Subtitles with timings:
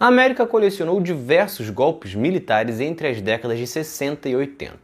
[0.00, 4.74] A América colecionou diversos golpes militares entre as décadas de 60 e 80.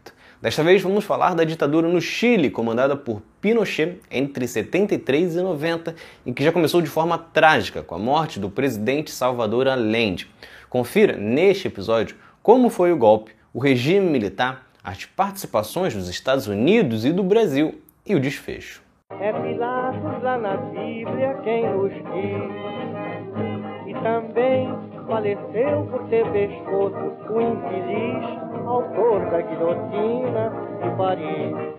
[0.43, 5.95] Desta vez vamos falar da ditadura no Chile, comandada por Pinochet entre 73 e 90,
[6.27, 10.31] e que já começou de forma trágica com a morte do presidente Salvador Allende.
[10.69, 17.07] Confira neste episódio como foi o golpe, o regime militar, as participações dos Estados Unidos
[17.07, 18.83] e do Brasil e o desfecho.
[19.19, 22.67] É Pilatos lá na Bíblia quem nos diz,
[23.87, 24.46] e também
[25.07, 26.97] faleceu por ter pescoço
[27.31, 30.53] o infeliz autor da guilhotina
[30.83, 31.77] de Paris.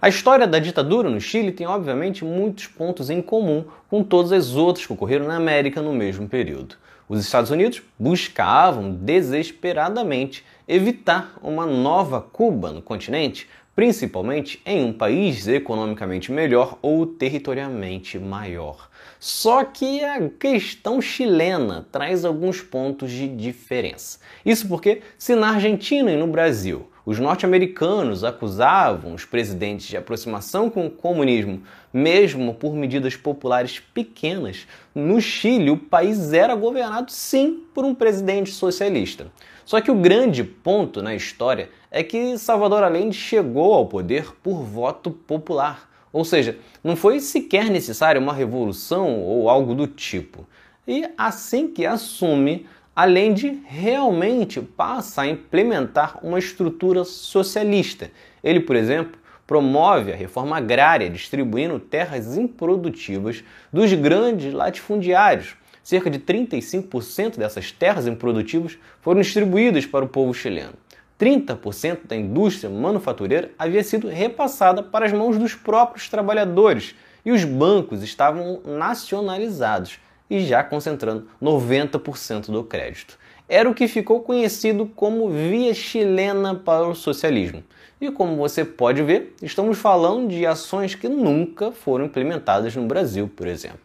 [0.00, 4.54] A história da ditadura no Chile tem, obviamente, muitos pontos em comum com todas as
[4.54, 6.76] outras que ocorreram na América no mesmo período.
[7.08, 15.46] Os Estados Unidos buscavam desesperadamente evitar uma nova Cuba no continente, principalmente em um país
[15.46, 18.90] economicamente melhor ou territorialmente maior.
[19.20, 24.18] Só que a questão chilena traz alguns pontos de diferença.
[24.44, 30.68] Isso porque, se na Argentina e no Brasil os norte-americanos acusavam os presidentes de aproximação
[30.68, 37.62] com o comunismo, mesmo por medidas populares pequenas, no Chile o país era governado sim
[37.72, 39.32] por um presidente socialista.
[39.64, 44.62] Só que o grande ponto na história é que Salvador Allende chegou ao poder por
[44.62, 45.88] voto popular.
[46.12, 50.46] Ou seja, não foi sequer necessária uma revolução ou algo do tipo.
[50.86, 52.66] E assim que assume,
[52.98, 58.10] além de realmente passa a implementar uma estrutura socialista.
[58.42, 65.54] Ele, por exemplo, promove a reforma agrária, distribuindo terras improdutivas dos grandes latifundiários.
[65.80, 70.72] Cerca de 35% dessas terras improdutivas foram distribuídas para o povo chileno.
[71.20, 77.44] 30% da indústria manufatureira havia sido repassada para as mãos dos próprios trabalhadores e os
[77.44, 83.18] bancos estavam nacionalizados e já concentrando 90% do crédito.
[83.48, 87.64] Era o que ficou conhecido como via chilena para o socialismo.
[88.00, 93.28] E como você pode ver, estamos falando de ações que nunca foram implementadas no Brasil,
[93.34, 93.80] por exemplo.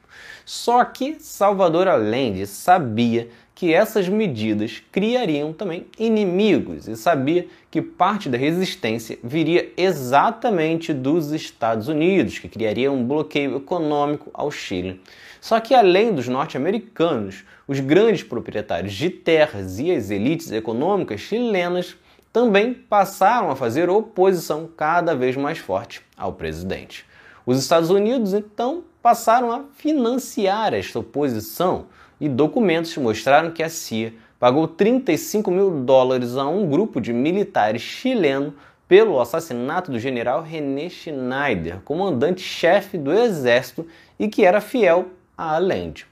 [0.45, 8.27] Só que Salvador Allende sabia que essas medidas criariam também inimigos e sabia que parte
[8.27, 14.99] da resistência viria exatamente dos Estados Unidos, que criaria um bloqueio econômico ao Chile.
[15.43, 21.97] Só que além dos norte-americanos, os grandes proprietários de terras e as elites econômicas chilenas
[22.31, 27.05] também passaram a fazer oposição cada vez mais forte ao presidente.
[27.45, 31.87] Os Estados Unidos então passaram a financiar esta oposição
[32.21, 37.81] e documentos mostraram que a CIA pagou 35 mil dólares a um grupo de militares
[37.81, 38.53] chileno
[38.87, 43.85] pelo assassinato do general René Schneider, comandante-chefe do exército
[44.17, 46.05] e que era fiel a Allende.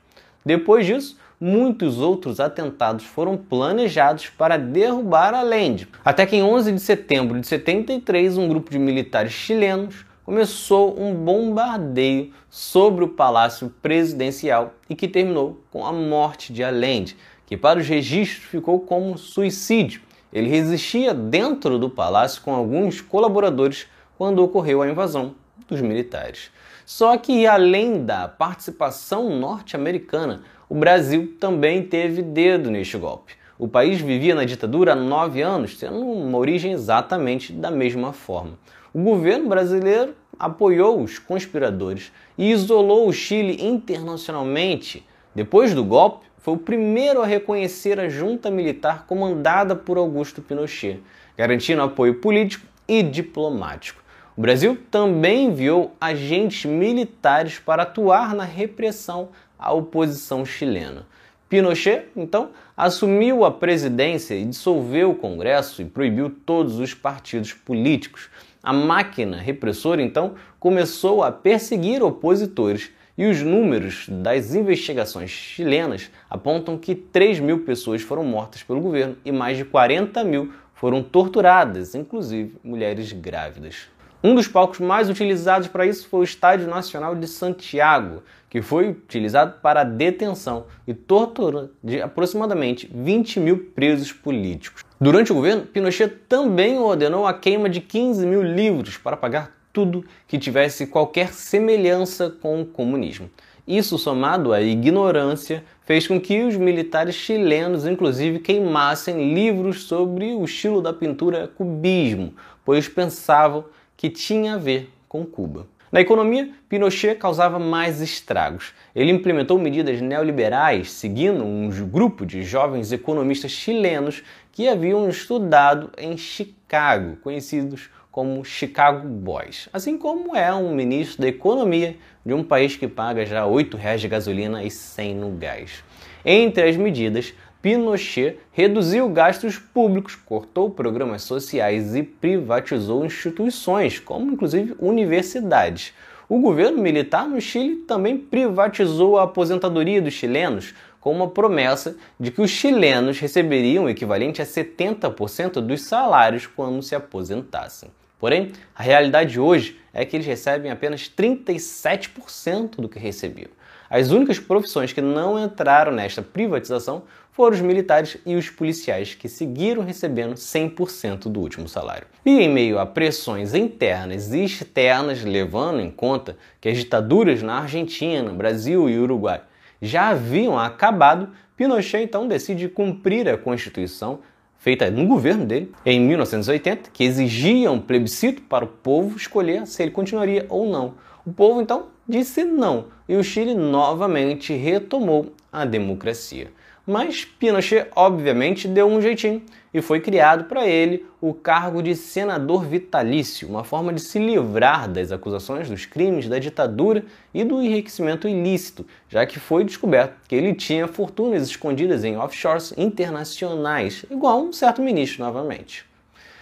[0.46, 6.80] Depois disso, muitos outros atentados foram planejados para derrubar Allende, até que em 11 de
[6.80, 14.74] setembro de 73, um grupo de militares chilenos começou um bombardeio sobre o palácio presidencial
[14.90, 20.02] e que terminou com a morte de Allende, que para os registros ficou como suicídio.
[20.32, 25.36] Ele resistia dentro do palácio com alguns colaboradores quando ocorreu a invasão
[25.68, 26.52] dos militares.
[26.86, 33.34] Só que além da participação norte-americana, o Brasil também teve dedo neste golpe.
[33.60, 38.58] O país vivia na ditadura há nove anos, tendo uma origem exatamente da mesma forma.
[38.94, 45.06] O governo brasileiro apoiou os conspiradores e isolou o Chile internacionalmente.
[45.36, 51.00] Depois do golpe, foi o primeiro a reconhecer a junta militar comandada por Augusto Pinochet,
[51.38, 54.01] garantindo apoio político e diplomático.
[54.36, 61.06] O Brasil também enviou agentes militares para atuar na repressão à oposição chilena.
[61.50, 68.30] Pinochet, então, assumiu a presidência e dissolveu o Congresso e proibiu todos os partidos políticos.
[68.64, 76.78] A máquina repressora, então, começou a perseguir opositores e os números das investigações chilenas apontam
[76.78, 81.94] que 3 mil pessoas foram mortas pelo governo e mais de 40 mil foram torturadas,
[81.96, 83.90] inclusive mulheres grávidas.
[84.24, 88.22] Um dos palcos mais utilizados para isso foi o Estádio Nacional de Santiago,
[88.52, 94.84] que foi utilizado para a detenção e tortura de aproximadamente 20 mil presos políticos.
[95.00, 100.06] Durante o governo, Pinochet também ordenou a queima de 15 mil livros para pagar tudo
[100.28, 103.28] que tivesse qualquer semelhança com o comunismo.
[103.68, 110.44] Isso, somado à ignorância, fez com que os militares chilenos, inclusive, queimassem livros sobre o
[110.44, 113.66] estilo da pintura cubismo, pois pensavam
[114.02, 115.68] que tinha a ver com Cuba.
[115.92, 118.74] Na economia, Pinochet causava mais estragos.
[118.96, 126.18] Ele implementou medidas neoliberais, seguindo um grupo de jovens economistas chilenos que haviam estudado em
[126.18, 131.96] Chicago, conhecidos como Chicago Boys, assim como é um ministro da economia
[132.26, 135.84] de um país que paga já R$ 8,00 de gasolina e 100 no gás.
[136.26, 144.76] Entre as medidas, Pinochet reduziu gastos públicos, cortou programas sociais e privatizou instituições, como inclusive
[144.80, 145.94] universidades.
[146.28, 152.32] O governo militar no Chile também privatizou a aposentadoria dos chilenos, com uma promessa de
[152.32, 157.90] que os chilenos receberiam o equivalente a 70% dos salários quando se aposentassem.
[158.20, 163.50] Porém, a realidade hoje é que eles recebem apenas 37% do que recebiam.
[163.92, 169.28] As únicas profissões que não entraram nesta privatização foram os militares e os policiais, que
[169.28, 172.08] seguiram recebendo 100% do último salário.
[172.26, 177.64] E em meio a pressões internas e externas, levando em conta que as ditaduras na
[177.64, 179.42] Argentina, Brasil e Uruguai
[179.82, 181.28] já haviam acabado,
[181.58, 184.20] Pinochet então decide cumprir a Constituição
[184.58, 189.84] feita no governo dele em 1980, que exigia um plebiscito para o povo escolher se
[189.84, 190.94] ele continuaria ou não.
[191.26, 196.52] O povo então disse não e o Chile novamente retomou a democracia.
[196.86, 199.42] Mas Pinochet, obviamente, deu um jeitinho
[199.74, 204.90] e foi criado para ele o cargo de senador vitalício, uma forma de se livrar
[204.90, 210.36] das acusações dos crimes da ditadura e do enriquecimento ilícito, já que foi descoberto que
[210.36, 215.91] ele tinha fortunas escondidas em offshores internacionais, igual um certo ministro novamente.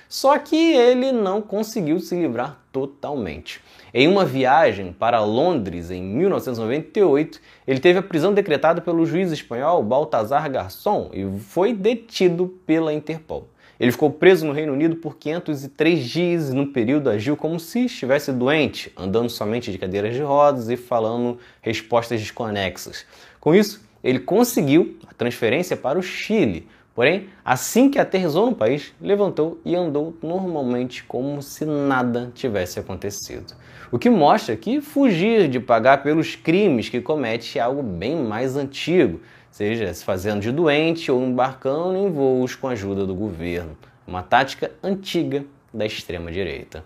[0.09, 3.61] Só que ele não conseguiu se livrar totalmente.
[3.93, 9.83] Em uma viagem para Londres em 1998, ele teve a prisão decretada pelo juiz espanhol
[9.83, 13.47] Baltazar Garçon e foi detido pela Interpol.
[13.79, 17.85] Ele ficou preso no Reino Unido por 503 dias e no período agiu como se
[17.85, 23.05] estivesse doente, andando somente de cadeiras de rodas e falando respostas desconexas.
[23.39, 26.67] Com isso, ele conseguiu a transferência para o Chile,
[26.99, 33.53] Porém, assim que aterrizou no país, levantou e andou normalmente como se nada tivesse acontecido.
[33.89, 38.57] O que mostra que fugir de pagar pelos crimes que comete é algo bem mais
[38.57, 43.77] antigo, seja se fazendo de doente ou embarcando em voos com a ajuda do governo.
[44.05, 46.83] Uma tática antiga da extrema-direita.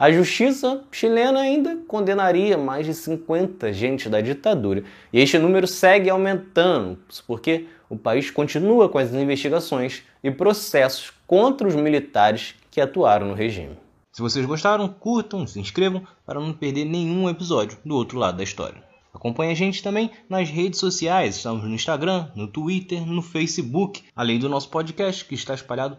[0.00, 4.82] A justiça chilena ainda condenaria mais de 50 agentes da ditadura
[5.12, 11.68] e este número segue aumentando, porque o país continua com as investigações e processos contra
[11.68, 13.76] os militares que atuaram no regime.
[14.10, 18.42] Se vocês gostaram, curtam, se inscrevam para não perder nenhum episódio do outro lado da
[18.42, 18.82] história.
[19.12, 24.38] Acompanhe a gente também nas redes sociais, estamos no Instagram, no Twitter, no Facebook, além
[24.38, 25.98] do nosso podcast que está espalhado